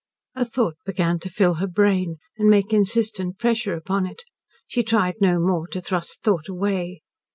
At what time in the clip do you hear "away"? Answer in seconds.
6.49-7.03